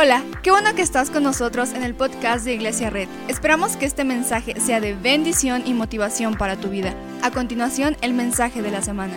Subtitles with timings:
[0.00, 3.08] Hola, qué bueno que estás con nosotros en el podcast de Iglesia Red.
[3.26, 6.94] Esperamos que este mensaje sea de bendición y motivación para tu vida.
[7.20, 9.14] A continuación, el mensaje de la semana.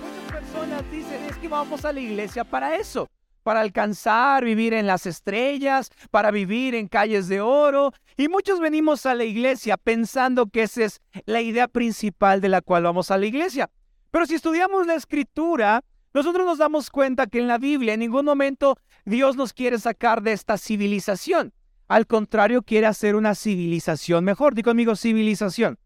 [0.00, 3.08] Muchas personas dicen es que vamos a la iglesia para eso,
[3.44, 7.92] para alcanzar, vivir en las estrellas, para vivir en calles de oro.
[8.16, 12.60] Y muchos venimos a la iglesia pensando que esa es la idea principal de la
[12.60, 13.70] cual vamos a la iglesia.
[14.10, 15.84] Pero si estudiamos la escritura,
[16.14, 20.22] nosotros nos damos cuenta que en la Biblia en ningún momento Dios nos quiere sacar
[20.22, 21.52] de esta civilización.
[21.88, 24.54] Al contrario, quiere hacer una civilización mejor.
[24.54, 25.78] Digo conmigo, civilización.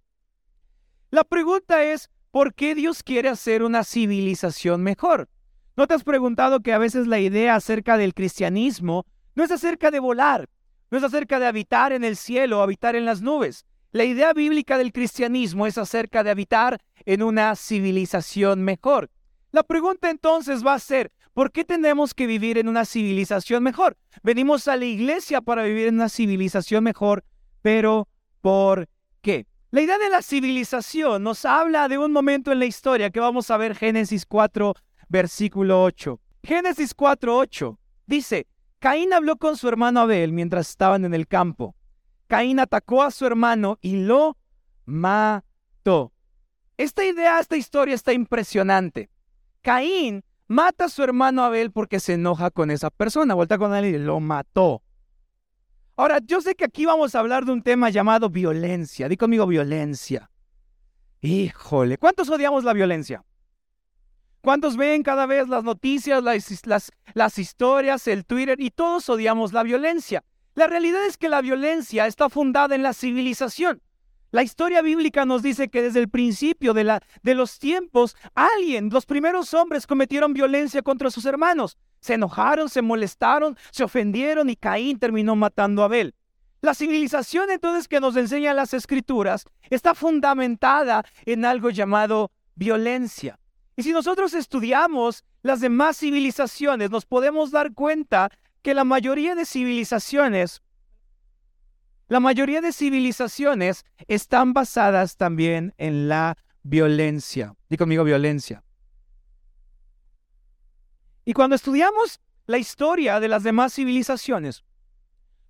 [1.11, 5.29] La pregunta es, ¿por qué Dios quiere hacer una civilización mejor?
[5.77, 9.91] ¿No te has preguntado que a veces la idea acerca del cristianismo no es acerca
[9.91, 10.49] de volar,
[10.91, 13.65] no es acerca de habitar en el cielo o habitar en las nubes?
[13.93, 19.11] La idea bíblica del cristianismo es acerca de habitar en una civilización mejor.
[19.51, 23.97] La pregunta entonces va a ser, ¿por qué tenemos que vivir en una civilización mejor?
[24.23, 27.25] Venimos a la iglesia para vivir en una civilización mejor,
[27.63, 28.09] pero
[28.43, 28.89] ¿por
[29.23, 29.47] qué?
[29.71, 33.51] La idea de la civilización nos habla de un momento en la historia que vamos
[33.51, 34.75] a ver Génesis 4,
[35.09, 36.21] versículo 8.
[36.43, 38.47] Génesis 4, 8 dice,
[38.79, 41.75] Caín habló con su hermano Abel mientras estaban en el campo.
[42.27, 44.37] Caín atacó a su hermano y lo
[44.85, 46.13] mató.
[46.77, 49.11] Esta idea, esta historia está impresionante.
[49.63, 53.85] Caín mata a su hermano Abel porque se enoja con esa persona, vuelta con él
[53.85, 54.83] y lo mató.
[55.97, 59.09] Ahora, yo sé que aquí vamos a hablar de un tema llamado violencia.
[59.09, 60.31] Di conmigo violencia.
[61.21, 63.25] Híjole, ¿cuántos odiamos la violencia?
[64.41, 70.25] ¿Cuántos ven cada vez las noticias, las, historias, el Twitter y todos odiamos la violencia?
[70.55, 73.83] La realidad es que la violencia está fundada en la civilización.
[74.31, 79.55] La historia bíblica nos dice que desde el principio de, los tiempos, alguien, los primeros
[79.55, 81.79] hombres cometieron violencia contra sus hermanos.
[82.01, 86.15] Se enojaron, se molestaron, se ofendieron y Caín terminó matando a Abel.
[86.61, 93.39] La civilización entonces que nos enseñan las escrituras está fundamentada en algo llamado violencia.
[93.77, 98.31] Y si nosotros estudiamos las demás civilizaciones, nos podemos dar cuenta
[98.61, 100.61] que la mayoría de civilizaciones
[102.09, 107.55] la mayoría de civilizaciones están basadas también en la violencia.
[107.69, 108.65] Di conmigo violencia.
[111.25, 114.65] Y cuando estudiamos la historia de las demás civilizaciones,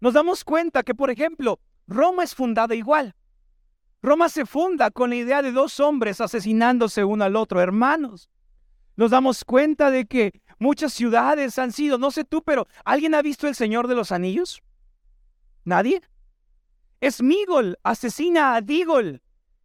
[0.00, 3.14] nos damos cuenta que, por ejemplo, Roma es fundada igual.
[4.02, 8.28] Roma se funda con la idea de dos hombres asesinándose uno al otro, hermanos.
[8.96, 13.22] Nos damos cuenta de que muchas ciudades han sido, no sé tú, pero ¿alguien ha
[13.22, 14.60] visto el Señor de los Anillos?
[15.64, 16.02] ¿Nadie?
[17.02, 19.22] Smigol asesina a Digol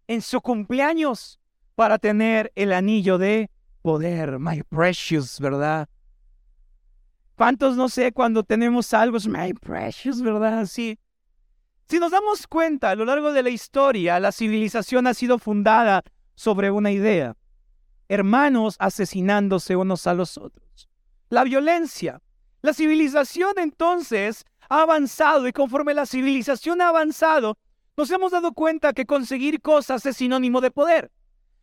[0.08, 1.40] en su cumpleaños
[1.76, 3.50] para tener el anillo de
[3.82, 5.90] poder, my precious, ¿verdad?
[7.36, 10.66] ¿Cuántos, no sé, cuando tenemos algo, my precious, ¿verdad?
[10.66, 11.00] Sí.
[11.90, 16.04] Si nos damos cuenta, a lo largo de la historia, la civilización ha sido fundada
[16.36, 17.36] sobre una idea.
[18.08, 20.90] Hermanos asesinándose unos a los otros.
[21.30, 22.22] La violencia.
[22.64, 27.58] La civilización entonces ha avanzado y conforme la civilización ha avanzado,
[27.98, 31.12] nos hemos dado cuenta que conseguir cosas es sinónimo de poder.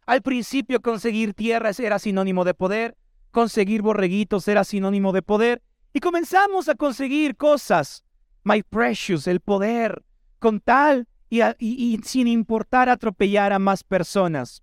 [0.04, 2.98] Al principio conseguir tierras era sinónimo de poder,
[3.30, 5.62] conseguir borreguitos era sinónimo de poder,
[5.94, 8.04] y comenzamos a conseguir cosas,
[8.44, 10.04] my precious, el poder,
[10.38, 14.62] con tal y, sin importar atropellar a más personas.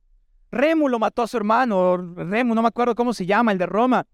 [0.52, 4.06] Rémulo mató a su hermano, Remo, no me acuerdo cómo se llama, el de Roma.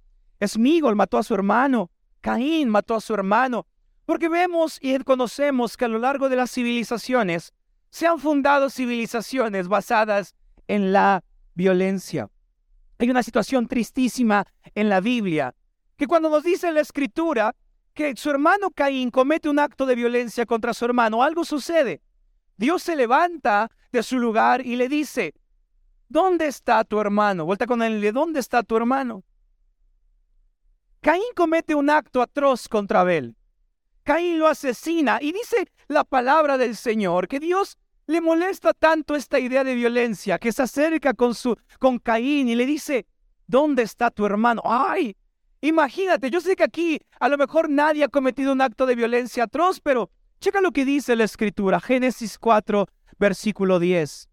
[0.41, 1.91] Smigol mató a su hermano,
[2.23, 3.67] Caín mató a su hermano,
[4.05, 7.53] porque vemos y conocemos que a lo largo de las civilizaciones
[7.89, 10.33] se han fundado civilizaciones basadas
[10.69, 11.21] en la
[11.53, 12.29] violencia.
[12.97, 15.53] Hay una situación tristísima en la Biblia,
[15.97, 17.53] que cuando nos dice la escritura
[17.93, 22.01] que su hermano Caín comete un acto de violencia contra su hermano, algo sucede.
[22.55, 25.33] Dios se levanta de su lugar y le dice,
[26.07, 27.43] ¿dónde está tu hermano?
[27.43, 29.25] Vuelta con él, ¿dónde está tu hermano?
[31.03, 33.35] Caín comete un acto atroz contra Abel.
[34.03, 37.77] Caín lo asesina y dice la palabra del Señor que Dios
[38.07, 42.55] le molesta tanto esta idea de violencia que se acerca con su con Caín y
[42.55, 43.05] le dice,
[43.47, 45.17] "¿Dónde está tu hermano?" Ay,
[45.59, 49.43] imagínate, yo sé que aquí a lo mejor nadie ha cometido un acto de violencia
[49.43, 50.09] atroz, pero
[50.39, 52.87] checa lo que dice la escritura, Génesis 4,
[53.19, 54.29] versículo 10.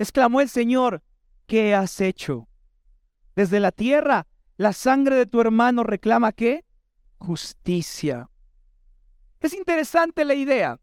[0.00, 1.00] Exclamó el Señor,
[1.46, 2.48] ¿qué has hecho?
[3.36, 4.26] Desde la tierra,
[4.62, 6.64] la sangre de tu hermano reclama qué?
[7.18, 8.30] Justicia.
[9.40, 10.78] Es interesante la idea,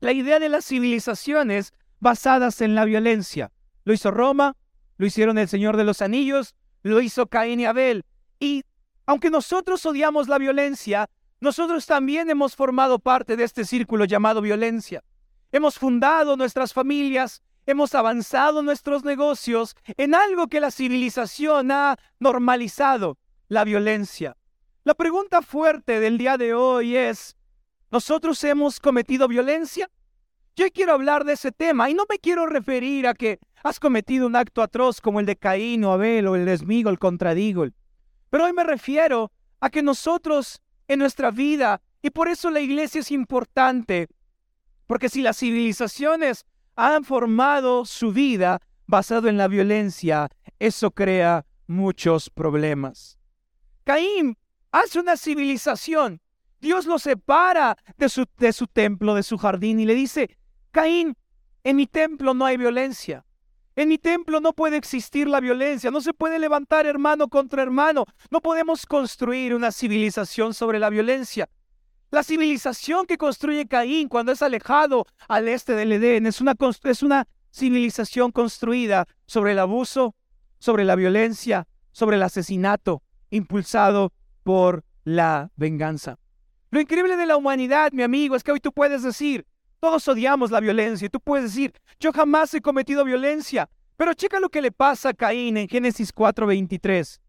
[0.00, 3.52] la idea de las civilizaciones basadas en la violencia.
[3.84, 4.56] Lo hizo Roma,
[4.96, 8.04] lo hicieron el Señor de los Anillos, lo hizo Caín y Abel.
[8.40, 8.64] Y
[9.04, 11.10] Aunque nosotros odiamos la violencia,
[11.40, 15.04] nosotros también hemos formado parte de este círculo llamado violencia.
[15.50, 23.18] Hemos fundado nuestras familias, hemos avanzado nuestros negocios en algo que la civilización ha normalizado,
[23.48, 24.36] la violencia.
[24.84, 27.36] La pregunta fuerte del día de hoy es,
[27.90, 29.90] ¿nosotros hemos cometido violencia?
[30.56, 34.26] Yo quiero hablar de ese tema y no me quiero referir a que has cometido
[34.26, 37.74] un acto atroz como el de Caín o Abel o el de el contradigol.
[38.28, 39.30] Pero hoy me refiero
[39.60, 44.08] a que nosotros en nuestra vida, y por eso la iglesia es importante,
[44.86, 46.44] porque si las civilizaciones
[46.76, 50.28] han formado su vida basado en la violencia,
[50.58, 53.18] eso crea muchos problemas.
[53.84, 54.36] Caín
[54.70, 56.20] hace una civilización.
[56.60, 60.36] Dios lo separa de su, de su templo, de su jardín, y le dice,
[60.70, 61.16] Caín,
[61.64, 63.24] en mi templo no hay violencia.
[63.74, 68.04] En mi templo no puede existir la violencia, no se puede levantar hermano contra hermano,
[68.30, 71.48] no podemos construir una civilización sobre la violencia.
[72.12, 76.54] La civilización que construye Caín cuando es alejado al este del Edén es una,
[76.84, 80.14] es una civilización construida sobre el abuso,
[80.58, 84.12] sobre la violencia, sobre el asesinato, impulsado
[84.42, 86.18] por la venganza.
[86.70, 89.46] Lo increíble de la humanidad, mi amigo, es que hoy tú puedes decir,
[89.80, 94.38] todos odiamos la violencia, y tú puedes decir, yo jamás he cometido violencia, pero checa
[94.38, 97.20] lo que le pasa a Caín en Génesis 4:23.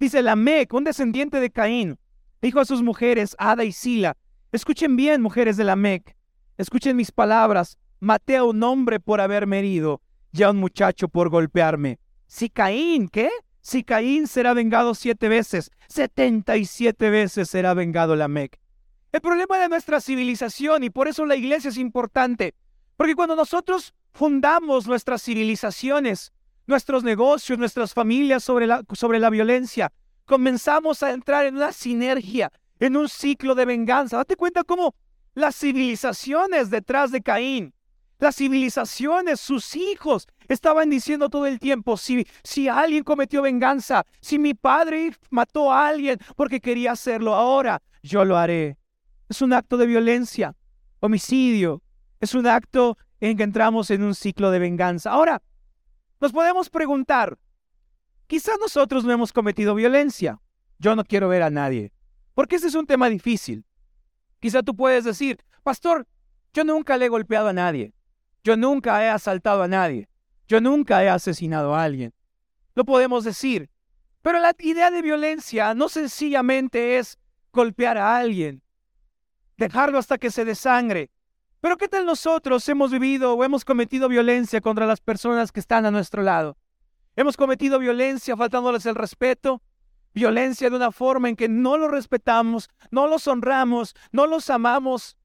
[0.00, 2.00] Dice Lamec, un descendiente de Caín,
[2.42, 4.16] dijo a sus mujeres, Ada y Sila,
[4.56, 6.16] escuchen bien, mujeres de Lamec,
[6.58, 10.00] escuchen mis palabras, maté a un hombre por haberme herido
[10.32, 11.98] y a un muchacho por golpearme.
[12.26, 13.30] Si Caín, ¿qué?
[13.60, 18.58] Si Caín será vengado siete veces, setenta y siete veces será vengado Lamec.
[19.12, 22.54] El problema de nuestra civilización, y por eso la iglesia es importante,
[22.96, 26.32] porque cuando nosotros fundamos nuestras civilizaciones,
[26.66, 29.92] nuestros negocios, nuestras familias sobre la, sobre la violencia,
[30.24, 34.16] comenzamos a entrar en una sinergia, en un ciclo de venganza.
[34.16, 34.94] Date cuenta cómo
[35.34, 37.74] las civilizaciones detrás de Caín,
[38.18, 44.38] las civilizaciones, sus hijos, estaban diciendo todo el tiempo, si, si alguien cometió venganza, si
[44.38, 48.76] mi padre mató a alguien porque quería hacerlo, ahora yo lo haré.
[49.28, 50.54] Es un acto de violencia,
[51.00, 51.82] homicidio,
[52.20, 55.10] es un acto en que entramos en un ciclo de venganza.
[55.10, 55.42] Ahora,
[56.20, 57.38] nos podemos preguntar,
[58.26, 60.40] quizás nosotros no hemos cometido violencia.
[60.78, 61.92] Yo no quiero ver a nadie,
[62.34, 63.64] porque ese es un tema difícil.
[64.40, 66.06] Quizá tú puedes decir, pastor,
[66.52, 67.94] yo nunca le he golpeado a nadie.
[68.42, 70.08] Yo nunca he asaltado a nadie.
[70.46, 72.12] Yo nunca he asesinado a alguien.
[72.74, 73.70] Lo podemos decir.
[74.20, 77.18] Pero la idea de violencia no sencillamente es
[77.52, 78.62] golpear a alguien,
[79.56, 81.10] dejarlo hasta que se desangre.
[81.60, 85.86] Pero ¿qué tal nosotros hemos vivido o hemos cometido violencia contra las personas que están
[85.86, 86.58] a nuestro lado?
[87.16, 89.62] Hemos cometido violencia faltándoles el respeto,
[90.14, 95.18] violencia de una forma en que no los respetamos, no los honramos, no los amamos.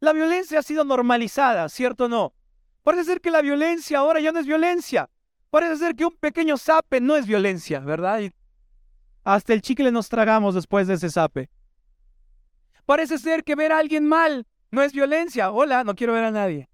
[0.00, 2.34] La violencia ha sido normalizada, ¿cierto o no?
[2.82, 5.10] Parece ser que la violencia ahora ya no es violencia.
[5.50, 8.20] Parece ser que un pequeño zape no es violencia, ¿verdad?
[9.24, 11.50] hasta el chicle nos tragamos después de ese zape.
[12.84, 15.50] Parece ser que ver a alguien mal no es violencia.
[15.50, 16.68] Hola, no quiero ver a nadie.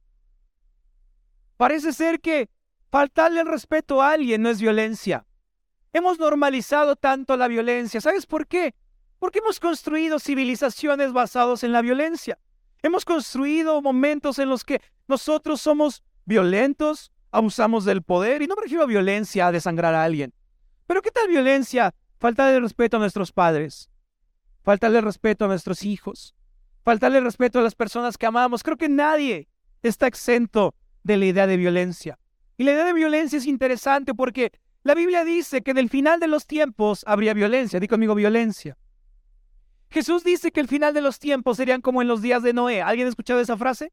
[1.56, 2.50] Parece ser que
[2.90, 5.24] faltarle el respeto a alguien no es violencia.
[5.92, 8.00] Hemos normalizado tanto la violencia.
[8.00, 8.74] ¿Sabes por qué?
[9.18, 12.38] Porque hemos construido civilizaciones basadas en la violencia.
[12.82, 18.62] Hemos construido momentos en los que nosotros somos violentos, abusamos del poder, y no me
[18.62, 20.32] refiero violencia a desangrar a alguien.
[20.86, 21.94] Pero ¿qué tal violencia?
[22.18, 23.90] Falta de respeto a nuestros padres,
[24.62, 26.34] faltarle respeto a nuestros hijos,
[26.84, 28.62] faltarle respeto a las personas que amamos.
[28.62, 29.48] Creo que nadie
[29.82, 32.18] está exento de la idea de violencia.
[32.56, 34.52] Y la idea de violencia es interesante porque
[34.84, 37.78] la Biblia dice que en el final de los tiempos habría violencia.
[37.78, 38.76] Di conmigo violencia.
[39.90, 42.82] Jesús dice que el final de los tiempos serían como en los días de Noé.
[42.82, 43.92] ¿Alguien ha escuchado esa frase?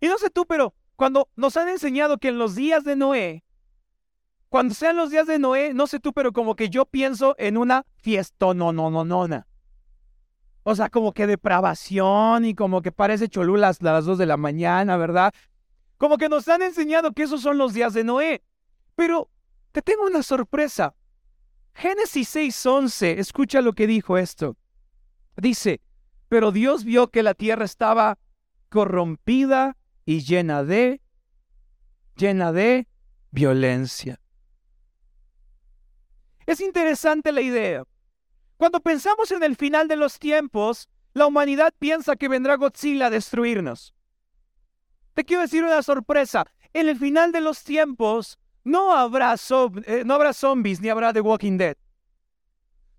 [0.00, 3.42] Y no sé tú, pero cuando nos han enseñado que en los días de Noé,
[4.50, 7.56] cuando sean los días de Noé, no sé tú, pero como que yo pienso en
[7.56, 9.44] una fiesta, no, no, no, no,
[10.62, 14.36] O sea, como que depravación y como que parece cholulas a las dos de la
[14.36, 15.32] mañana, ¿verdad?
[15.98, 18.42] Como que nos han enseñado que esos son los días de Noé.
[18.94, 19.30] Pero
[19.72, 20.94] te tengo una sorpresa.
[21.74, 24.56] Génesis 6:11, escucha lo que dijo esto.
[25.36, 25.80] Dice,
[26.28, 28.18] pero Dios vio que la tierra estaba
[28.68, 31.00] corrompida y llena de,
[32.16, 32.88] llena de
[33.30, 34.20] violencia.
[36.46, 37.84] Es interesante la idea.
[38.56, 43.10] Cuando pensamos en el final de los tiempos, la humanidad piensa que vendrá Godzilla a
[43.10, 43.94] destruirnos.
[45.14, 46.44] Te quiero decir una sorpresa.
[46.72, 49.34] En el final de los tiempos no habrá,
[49.86, 51.76] eh, no habrá zombies ni habrá The Walking Dead.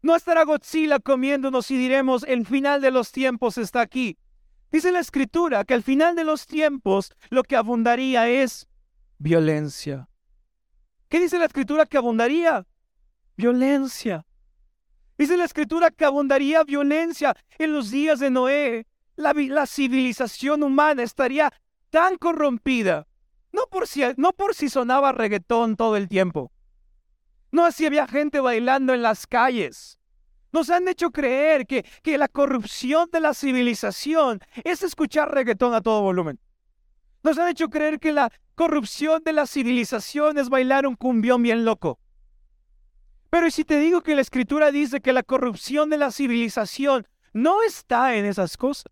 [0.02, 4.18] No estará Godzilla comiéndonos y diremos, el final de los tiempos está aquí.
[4.72, 8.68] Dice la escritura que al final de los tiempos lo que abundaría es
[9.20, 10.08] violencia.
[11.10, 12.66] ¿Qué dice la escritura que abundaría?
[13.36, 14.26] Violencia.
[15.18, 18.88] Dice la escritura que abundaría violencia en los días de Noé.
[19.18, 21.54] La civilización humana estaría
[21.90, 23.08] tan corrompida.
[23.52, 26.52] No por, si, no por si sonaba reggaetón todo el tiempo.
[27.52, 30.00] No así había gente bailando en las calles.
[30.54, 35.82] Nos han hecho creer que, que la corrupción de la civilización es escuchar reggaetón a
[35.82, 36.40] todo volumen.
[37.24, 41.66] Nos han hecho creer que la corrupción de la civilización es bailar un cumbión bien
[41.66, 42.00] loco.
[43.30, 47.64] Pero si te digo que la escritura dice que la corrupción de la civilización no
[47.64, 48.92] está en esas cosas.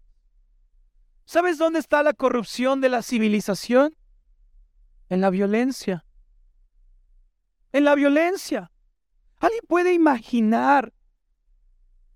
[1.25, 3.95] ¿Sabes dónde está la corrupción de la civilización?
[5.09, 6.05] En la violencia
[7.71, 8.71] en la violencia.
[9.39, 10.93] ¿Alguien puede imaginar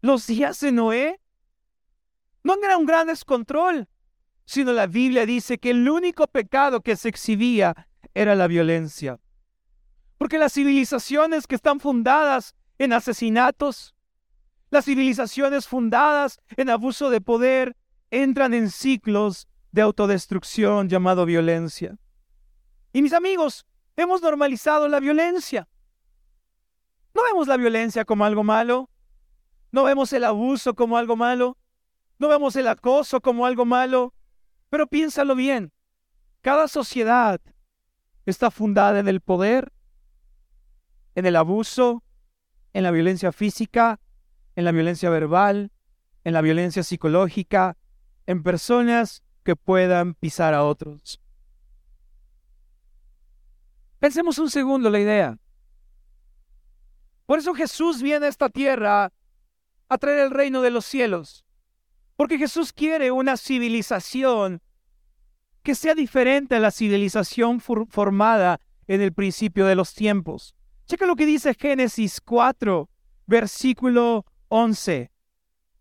[0.01, 1.19] los días de Noé?
[2.43, 3.87] No era un gran descontrol,
[4.45, 9.19] sino la Biblia dice que el único pecado que se exhibía era la violencia.
[10.17, 13.95] Porque las civilizaciones que están fundadas en asesinatos,
[14.69, 17.77] las civilizaciones fundadas en abuso de poder,
[18.11, 21.97] entran en ciclos de autodestrucción llamado violencia.
[22.93, 25.67] Y mis amigos, Hemos normalizado la violencia.
[27.13, 28.89] No vemos la violencia como algo malo.
[29.71, 31.57] No vemos el abuso como algo malo.
[32.17, 34.13] No vemos el acoso como algo malo.
[34.69, 35.71] Pero piénsalo bien.
[36.41, 37.39] Cada sociedad
[38.25, 39.71] está fundada en el poder,
[41.15, 42.03] en el abuso,
[42.73, 43.99] en la violencia física,
[44.55, 45.71] en la violencia verbal,
[46.23, 47.77] en la violencia psicológica,
[48.25, 51.22] en personas que puedan pisar a otros.
[54.03, 55.37] Pensemos un segundo la idea.
[57.25, 59.13] Por eso Jesús viene a esta tierra
[59.87, 61.45] a traer el reino de los cielos.
[62.17, 64.61] Porque Jesús quiere una civilización
[65.61, 70.53] que sea diferente a la civilización formada en el principio de los tiempos.
[70.85, 72.89] Checa lo que dice Génesis 4,
[73.25, 75.13] versículo 11.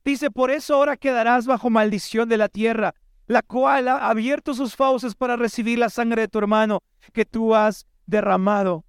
[0.04, 2.94] Dice, por eso ahora quedarás bajo maldición de la tierra,
[3.26, 7.56] la cual ha abierto sus fauces para recibir la sangre de tu hermano que tú
[7.56, 8.84] has derramado.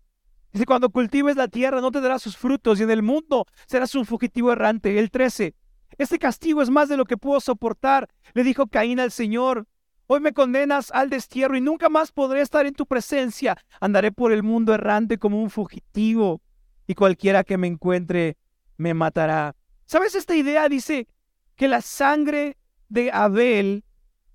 [0.51, 3.95] Dice, cuando cultives la tierra no te dará sus frutos y en el mundo serás
[3.95, 4.99] un fugitivo errante.
[4.99, 5.55] El 13.
[5.97, 9.67] Este castigo es más de lo que puedo soportar, le dijo Caín al Señor.
[10.05, 13.57] Hoy me condenas al destierro y nunca más podré estar en tu presencia.
[13.79, 16.41] Andaré por el mundo errante como un fugitivo
[16.87, 18.37] y cualquiera que me encuentre
[18.77, 19.55] me matará.
[19.85, 20.67] ¿Sabes esta idea?
[20.69, 21.07] Dice
[21.55, 22.57] que la sangre
[22.89, 23.85] de Abel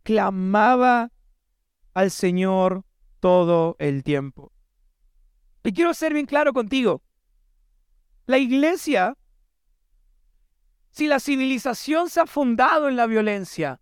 [0.03, 1.11] clamaba
[1.95, 2.85] al Señor
[3.21, 4.53] todo el tiempo.
[5.69, 7.03] Y quiero ser bien claro contigo.
[8.25, 9.19] La iglesia,
[10.89, 13.79] si la civilización se ha fundado en la violencia,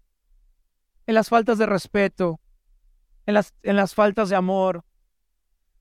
[1.07, 2.41] en las faltas de respeto,
[3.25, 4.85] en las, en las faltas de amor,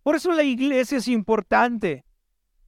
[0.04, 2.06] por eso la iglesia es importante,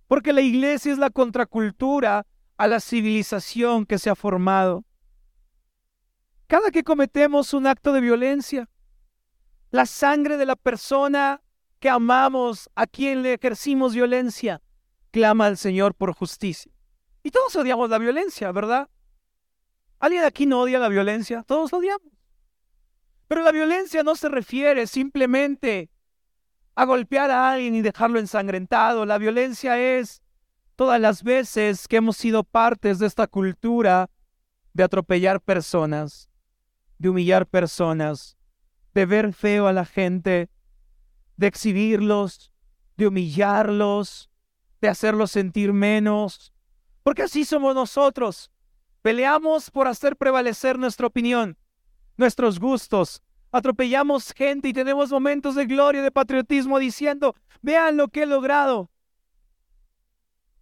[0.07, 2.25] porque la iglesia es la contracultura
[2.57, 4.83] a la civilización que se ha formado.
[6.47, 8.67] Cada que cometemos un acto de violencia,
[9.69, 11.43] la sangre de la persona
[11.79, 14.61] que amamos, a quien le ejercimos violencia,
[15.11, 16.71] clama al Señor por justicia.
[17.23, 18.89] Y todos odiamos la violencia, ¿verdad?
[19.99, 21.43] ¿Alguien aquí no odia la violencia?
[21.43, 22.11] Todos odiamos.
[23.27, 25.89] Pero la violencia no se refiere simplemente
[26.75, 29.05] a golpear a alguien y dejarlo ensangrentado.
[29.05, 30.21] La violencia es
[30.75, 34.09] todas las veces que hemos sido partes de esta cultura
[34.73, 36.29] de atropellar personas,
[36.99, 38.37] de humillar personas,
[38.93, 40.49] de ver feo a la gente,
[41.37, 42.51] de exhibirlos,
[42.97, 44.29] de humillarlos,
[44.81, 46.53] de hacerlos sentir menos,
[47.03, 48.51] porque así somos nosotros.
[49.01, 51.57] Peleamos por hacer prevalecer nuestra opinión,
[52.17, 53.23] nuestros gustos.
[53.51, 58.25] Atropellamos gente y tenemos momentos de gloria y de patriotismo diciendo, vean lo que he
[58.25, 58.91] logrado.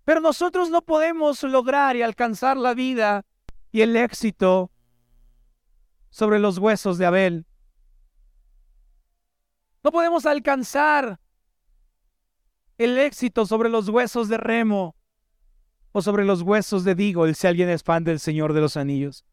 [0.03, 3.25] Pero nosotros no podemos lograr y alcanzar la vida
[3.71, 4.71] y el éxito
[6.11, 7.45] sobre los huesos de Abel.
[9.85, 11.19] No podemos alcanzar
[12.79, 14.95] el éxito sobre los huesos de Remo
[15.91, 19.27] o sobre los huesos de Digol si alguien es fan del Señor de los Anillos.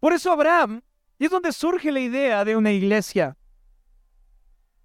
[0.00, 0.82] Por eso Abraham,
[1.18, 3.38] y es donde surge la idea de una iglesia,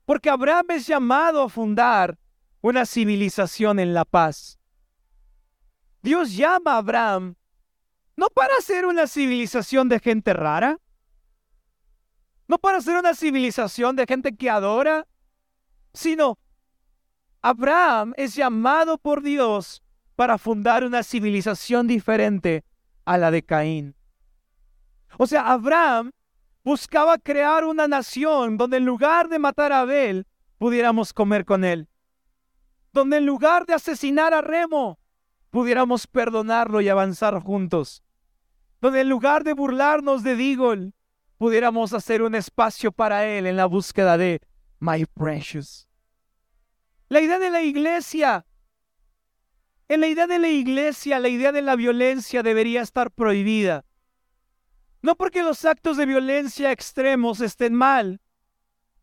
[0.05, 2.17] porque Abraham es llamado a fundar
[2.61, 4.57] una civilización en la paz.
[6.01, 7.35] Dios llama a Abraham
[8.15, 10.79] no para ser una civilización de gente rara,
[12.47, 15.07] no para ser una civilización de gente que adora,
[15.93, 16.37] sino
[17.41, 19.83] Abraham es llamado por Dios
[20.15, 22.63] para fundar una civilización diferente
[23.05, 23.95] a la de Caín.
[25.17, 26.11] O sea, Abraham
[26.63, 30.27] buscaba crear una nación donde en lugar de matar a Abel,
[30.57, 31.87] pudiéramos comer con él.
[32.91, 34.99] Donde en lugar de asesinar a Remo,
[35.49, 38.03] pudiéramos perdonarlo y avanzar juntos.
[38.81, 40.93] Donde en lugar de burlarnos de Digol,
[41.37, 44.41] pudiéramos hacer un espacio para él en la búsqueda de
[44.79, 45.87] My Precious.
[47.09, 48.45] La idea de la iglesia.
[49.87, 53.85] En la idea de la iglesia, la idea de la violencia debería estar prohibida.
[55.01, 58.19] No porque los actos de violencia extremos estén mal,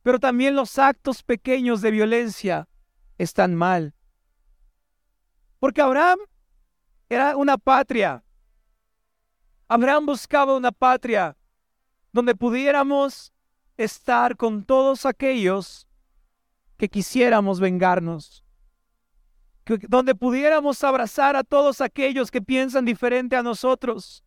[0.03, 2.69] pero también los actos pequeños de violencia
[3.17, 3.95] están mal.
[5.59, 6.19] Porque Abraham
[7.09, 8.23] era una patria.
[9.69, 11.39] Abraham buscaba una patria
[12.15, 13.33] donde pudiéramos
[13.77, 15.89] estar con todos aquellos
[16.77, 18.43] que quisiéramos vengarnos.
[19.89, 24.23] donde pudiéramos abrazar a todos aquellos que piensan diferente a nosotros.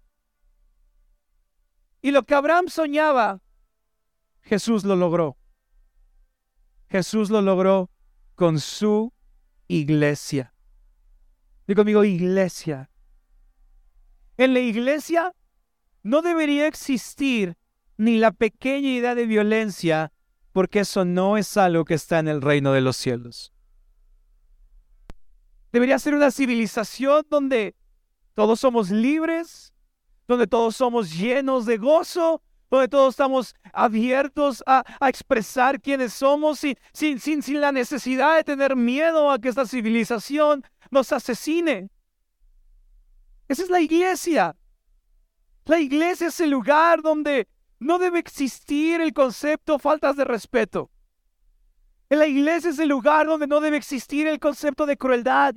[2.02, 3.40] Y lo que Abraham soñaba,
[4.42, 5.38] Jesús lo logró.
[6.90, 7.92] Jesús lo logró
[8.34, 9.14] con su
[9.68, 10.54] iglesia.
[11.68, 12.90] Digo conmigo, iglesia.
[14.38, 15.34] En la iglesia
[16.02, 17.56] no debería existir
[17.98, 20.12] ni la pequeña idea de violencia,
[20.54, 23.52] porque eso no es algo que está en el reino de los cielos.
[25.72, 27.76] Debería ser una civilización donde
[28.34, 29.74] todos somos libres,
[30.28, 37.20] donde todos somos llenos de gozo, donde todos estamos abiertos a, expresar quiénes somos sin,
[37.20, 41.90] sin, la necesidad de tener miedo a que esta civilización nos asesine.
[43.48, 44.56] Esa es la iglesia.
[45.66, 47.48] La iglesia es el lugar donde
[47.80, 50.90] no debe existir el concepto faltas de respeto.
[52.10, 55.56] La iglesia es el lugar donde no debe existir el concepto de crueldad.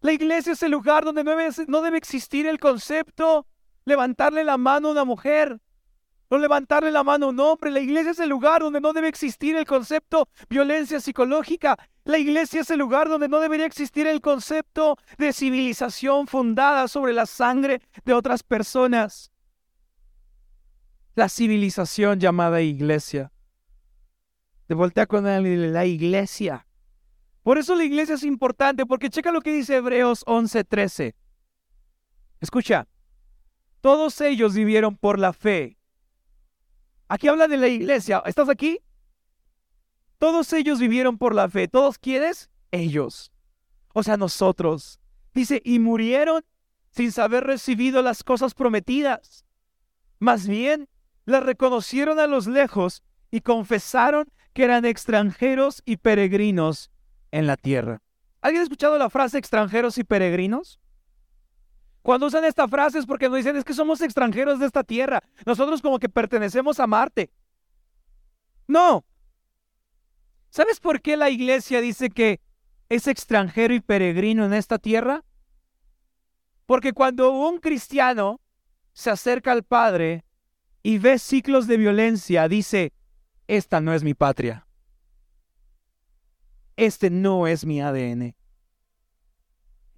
[0.00, 3.46] La iglesia es el lugar donde no debe, no debe existir el concepto
[3.84, 5.60] levantarle la mano a una mujer
[6.32, 7.70] no levantarle la mano a un hombre.
[7.70, 11.76] La iglesia es el lugar donde no debe existir el concepto violencia psicológica.
[12.04, 17.12] La iglesia es el lugar donde no debería existir el concepto de civilización fundada sobre
[17.12, 19.31] la sangre de otras personas.
[21.14, 23.32] La civilización llamada iglesia.
[24.68, 26.66] De voltea con la iglesia.
[27.42, 31.14] Por eso la iglesia es importante, porque checa lo que dice Hebreos 11:13.
[32.40, 32.86] Escucha,
[33.80, 35.76] todos ellos vivieron por la fe
[37.12, 38.22] Aquí habla de la iglesia.
[38.24, 38.80] ¿Estás aquí?
[40.16, 41.68] Todos ellos vivieron por la fe.
[41.68, 42.48] ¿Todos quiénes?
[42.70, 43.30] Ellos.
[43.92, 44.98] O sea, nosotros.
[45.34, 46.42] Dice, y murieron
[46.90, 49.44] sin saber recibido las cosas prometidas.
[50.20, 50.88] Más bien,
[51.24, 56.90] las reconocieron a los lejos y confesaron que eran extranjeros y peregrinos
[57.30, 58.02] en la tierra.
[58.40, 60.80] ¿Alguien ha escuchado la frase extranjeros y peregrinos?
[62.02, 65.22] Cuando usan esta frase es porque nos dicen es que somos extranjeros de esta tierra.
[65.46, 67.30] Nosotros como que pertenecemos a Marte.
[68.66, 69.04] No.
[70.50, 72.40] ¿Sabes por qué la iglesia dice que
[72.88, 75.24] es extranjero y peregrino en esta tierra?
[76.66, 78.40] Porque cuando un cristiano
[78.92, 80.24] se acerca al Padre
[80.82, 82.92] y ve ciclos de violencia, dice,
[83.46, 84.66] esta no es mi patria.
[86.76, 88.34] Este no es mi ADN.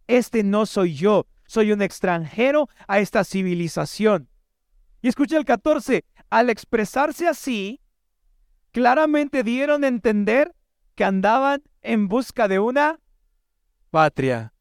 [0.07, 4.29] Este no soy yo soy un extranjero a esta civilización.
[5.03, 7.81] Y escucha el 14, al expresarse así,
[8.73, 10.55] claramente dieron a entender
[10.95, 13.01] que andaban en busca de una
[13.91, 14.53] patria.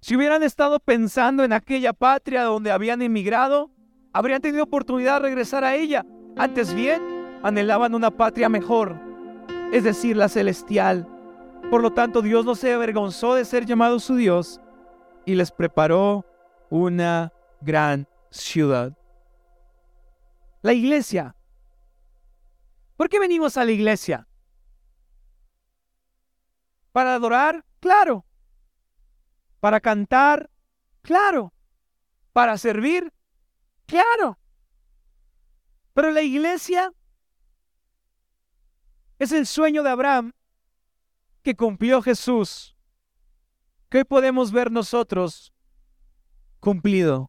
[0.00, 3.70] Si hubieran estado pensando en aquella patria donde habían emigrado,
[4.12, 6.04] habrían tenido oportunidad de regresar a ella.
[6.36, 7.02] Antes bien,
[7.42, 8.96] anhelaban una patria mejor,
[9.72, 11.06] es decir, la celestial.
[11.70, 14.60] Por lo tanto, Dios no se avergonzó de ser llamado su Dios,
[15.24, 16.24] y les preparó
[16.70, 18.96] una gran ciudad.
[20.62, 21.36] La iglesia.
[22.96, 24.26] ¿Por qué venimos a la iglesia?
[26.92, 27.64] ¿Para adorar?
[27.80, 28.24] Claro.
[29.60, 30.50] ¿Para cantar?
[31.02, 31.52] Claro.
[32.32, 33.12] ¿Para servir?
[33.90, 34.38] Claro.
[35.92, 36.90] Pero la iglesia
[39.18, 40.32] es el sueño de Abraham
[41.42, 42.74] que cumplió Jesús
[43.90, 45.52] ¿Qué podemos ver nosotros
[46.60, 47.28] cumplido?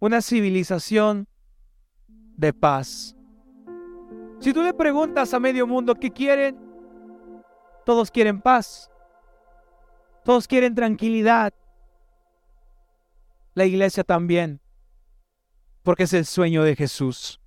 [0.00, 1.28] Una civilización
[2.08, 3.16] de paz.
[4.40, 6.58] Si tú le preguntas a medio mundo qué quieren,
[7.86, 8.90] todos quieren paz.
[10.24, 11.54] Todos quieren tranquilidad.
[13.54, 14.60] La iglesia también,
[15.88, 17.40] porque es el sueño de Jesús.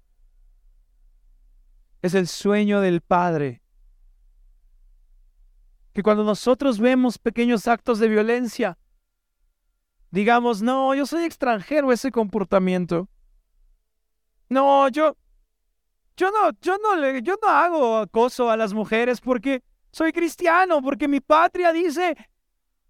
[2.02, 3.62] Es el sueño del Padre
[5.94, 8.80] que cuando nosotros vemos pequeños actos de violencia,
[10.10, 13.08] digamos, no, yo soy extranjero ese comportamiento.
[14.50, 15.16] No, yo,
[16.18, 20.82] yo no, yo no le, yo no hago acoso a las mujeres porque soy cristiano,
[20.82, 22.18] porque mi patria dice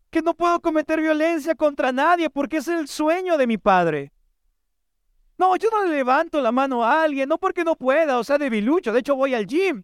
[0.10, 4.14] que no puedo cometer violencia contra nadie porque es el sueño de mi padre.
[5.41, 8.38] No, yo no le levanto la mano a alguien, no porque no pueda, o sea,
[8.38, 9.82] debilucho, de hecho voy al gym.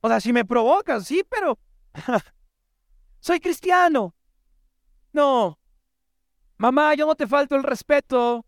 [0.00, 1.58] O sea, si me provocas, sí, pero
[3.20, 4.14] soy cristiano.
[5.12, 5.58] No,
[6.56, 8.46] mamá, yo no te falto el respeto.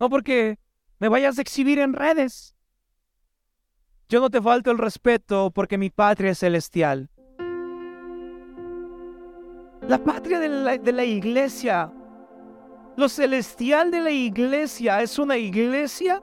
[0.00, 0.58] No porque
[0.98, 2.56] me vayas a exhibir en redes.
[4.08, 7.08] Yo no te falto el respeto porque mi patria es celestial.
[9.86, 11.92] La patria de la, de la, iglesia,
[12.96, 16.22] lo celestial de la iglesia es una iglesia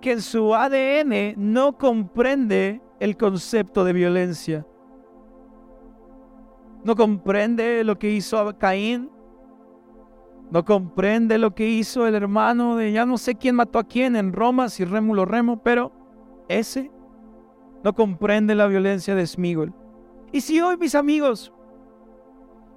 [0.00, 4.66] que en su ADN no comprende el concepto de violencia.
[6.84, 9.10] No comprende lo que hizo Caín,
[10.50, 14.14] no comprende lo que hizo el hermano de ya no sé quién mató a quién
[14.14, 15.92] en Roma, si Rémulo Remo, pero
[16.48, 16.90] ese
[17.82, 19.74] no comprende la violencia de Smigol.
[20.32, 21.52] Y si hoy, mis amigos,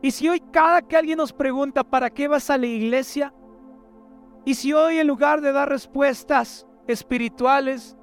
[0.02, 3.34] y si hoy cada que alguien nos pregunta para qué vas a la iglesia,
[4.44, 7.96] y si hoy en lugar de dar respuestas espirituales,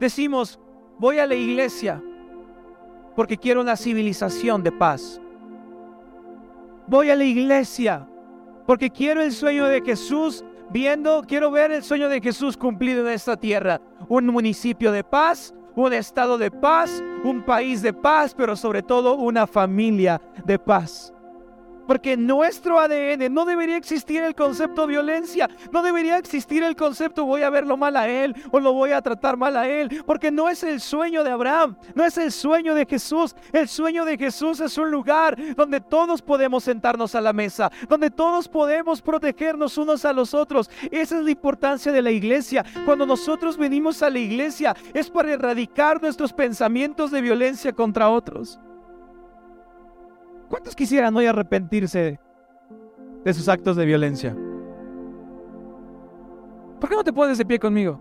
[0.00, 0.58] decimos,
[0.98, 2.02] voy a la iglesia
[3.14, 5.20] porque quiero una civilización de paz.
[6.86, 8.08] Voy a la iglesia
[8.66, 13.12] porque quiero el sueño de Jesús viendo, quiero ver el sueño de Jesús cumplido en
[13.12, 13.80] esta tierra.
[14.08, 19.16] Un municipio de paz, un estado de paz, un país de paz, pero sobre todo
[19.16, 21.12] una familia de paz.
[21.86, 27.24] Porque en nuestro ADN no debería existir el concepto violencia, no debería existir el concepto
[27.24, 30.30] voy a verlo mal a él o lo voy a tratar mal a él, porque
[30.30, 33.34] no es el sueño de Abraham, no es el sueño de Jesús.
[33.52, 38.10] El sueño de Jesús es un lugar donde todos podemos sentarnos a la mesa, donde
[38.10, 40.70] todos podemos protegernos unos a los otros.
[40.90, 42.64] Esa es la importancia de la iglesia.
[42.84, 48.58] Cuando nosotros venimos a la iglesia es para erradicar nuestros pensamientos de violencia contra otros.
[50.52, 52.20] ¿Cuántos quisieran hoy arrepentirse
[53.24, 54.36] de sus actos de violencia?
[56.78, 57.98] ¿Por qué no te pones de pie conmigo?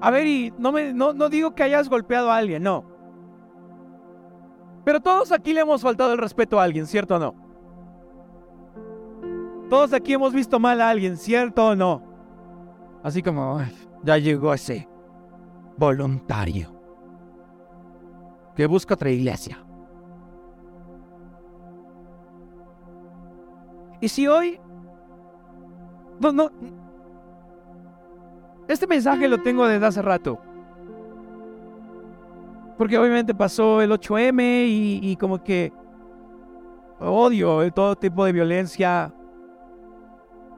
[0.00, 2.84] A ver, y no, me, no, no digo que hayas golpeado a alguien, no.
[4.84, 7.34] Pero todos aquí le hemos faltado el respeto a alguien, ¿cierto o no?
[9.70, 12.02] Todos aquí hemos visto mal a alguien, ¿cierto o no?
[13.04, 13.60] Así como,
[14.02, 14.87] ya llegó ese
[15.78, 16.74] voluntario
[18.56, 19.64] que busca otra iglesia.
[24.00, 24.60] Y si hoy,
[26.20, 26.50] no, no,
[28.66, 30.40] este mensaje lo tengo desde hace rato.
[32.76, 35.72] Porque obviamente pasó el 8M y, y como que
[37.00, 39.12] odio todo tipo de violencia.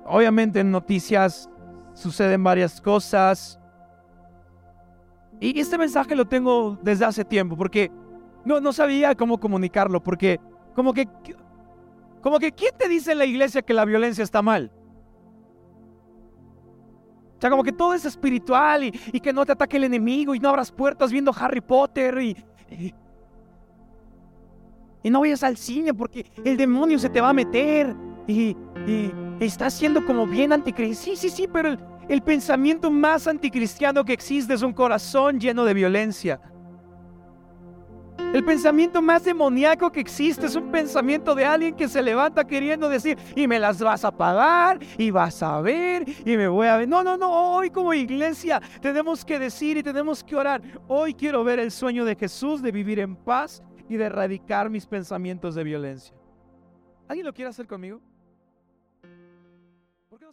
[0.06, 1.48] Obviamente en noticias
[1.94, 3.59] suceden varias cosas.
[5.40, 7.90] Y este mensaje lo tengo desde hace tiempo porque
[8.44, 10.38] no, no sabía cómo comunicarlo, porque
[10.74, 11.08] como que,
[12.20, 14.70] como que, ¿quién te dice en la iglesia que la violencia está mal?
[17.36, 20.34] O sea, como que todo es espiritual y, y que no te ataque el enemigo
[20.34, 22.36] y no abras puertas viendo Harry Potter y,
[22.70, 22.94] y,
[25.02, 28.54] y no vayas al cine porque el demonio se te va a meter y,
[28.86, 31.02] y, estás siendo como bien anticristo.
[31.02, 31.78] Sí, sí, sí, pero el,
[32.10, 36.40] el pensamiento más anticristiano que existe es un corazón lleno de violencia.
[38.34, 42.88] El pensamiento más demoníaco que existe es un pensamiento de alguien que se levanta queriendo
[42.88, 46.78] decir, y me las vas a pagar, y vas a ver, y me voy a
[46.78, 46.88] ver.
[46.88, 50.62] No, no, no, hoy como iglesia tenemos que decir y tenemos que orar.
[50.88, 54.84] Hoy quiero ver el sueño de Jesús de vivir en paz y de erradicar mis
[54.84, 56.16] pensamientos de violencia.
[57.06, 58.00] ¿Alguien lo quiere hacer conmigo?
[60.08, 60.32] ¿Por qué no